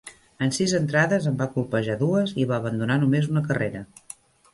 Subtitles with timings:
[0.43, 3.83] En sis entrades, en va colpejar dues i va abandonar només una carrera.